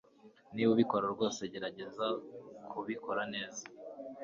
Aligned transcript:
Niba 0.53 0.69
ubikora 0.75 1.05
rwose, 1.15 1.41
gerageza 1.53 2.05
kubikora 2.71 3.21
neza. 3.33 3.63